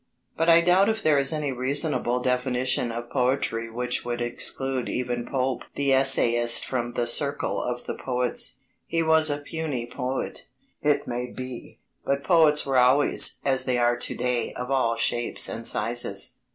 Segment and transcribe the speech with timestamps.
[0.35, 5.27] But I doubt if there is any reasonable definition of poetry which would exclude even
[5.27, 8.57] Pope the "essayist" from the circle of the poets.
[8.87, 10.47] He was a puny poet,
[10.81, 15.47] it may be, but poets were always, as they are to day, of all shapes
[15.47, 16.39] and sizes.